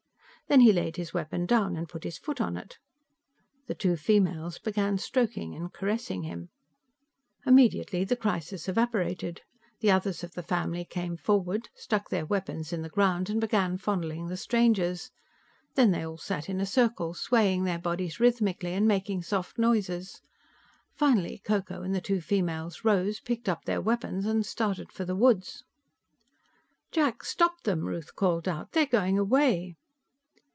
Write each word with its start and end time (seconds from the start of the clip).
Then 0.47 0.59
he 0.59 0.73
laid 0.73 0.97
his 0.97 1.13
weapon 1.13 1.45
down 1.45 1.77
and 1.77 1.87
put 1.87 2.03
his 2.03 2.17
foot 2.17 2.41
on 2.41 2.57
it. 2.57 2.77
The 3.67 3.73
two 3.73 3.95
females 3.95 4.59
began 4.59 4.97
stroking 4.97 5.55
and 5.55 5.71
caressing 5.71 6.23
him. 6.23 6.49
Immediately 7.45 8.03
the 8.03 8.17
crisis 8.17 8.67
evaporated. 8.67 9.43
The 9.79 9.91
others 9.91 10.25
of 10.25 10.33
the 10.33 10.43
family 10.43 10.83
came 10.83 11.15
forward, 11.15 11.69
stuck 11.73 12.09
their 12.09 12.25
weapons 12.25 12.73
in 12.73 12.81
the 12.81 12.89
ground 12.89 13.29
and 13.29 13.39
began 13.39 13.77
fondling 13.77 14.27
the 14.27 14.35
strangers. 14.35 15.09
Then 15.75 15.91
they 15.91 16.05
all 16.05 16.17
sat 16.17 16.49
in 16.49 16.59
a 16.59 16.65
circle, 16.65 17.13
swaying 17.13 17.63
their 17.63 17.79
bodies 17.79 18.19
rhythmically 18.19 18.73
and 18.73 18.85
making 18.85 19.21
soft 19.23 19.57
noises. 19.57 20.21
Finally 20.97 21.37
Ko 21.45 21.61
Ko 21.61 21.81
and 21.81 21.95
the 21.95 22.01
two 22.01 22.19
females 22.19 22.83
rose, 22.83 23.21
picked 23.21 23.47
up 23.47 23.63
their 23.63 23.79
weapons 23.79 24.25
and 24.25 24.45
started 24.45 24.91
for 24.91 25.05
the 25.05 25.15
woods. 25.15 25.63
"Jack, 26.91 27.23
stop 27.23 27.61
them," 27.63 27.85
Ruth 27.85 28.13
called 28.17 28.49
out. 28.49 28.73
"They're 28.73 28.85
going 28.85 29.17
away." 29.17 29.77